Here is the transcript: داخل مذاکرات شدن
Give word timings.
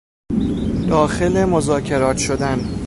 داخل 0.89 1.45
مذاکرات 1.45 2.17
شدن 2.17 2.59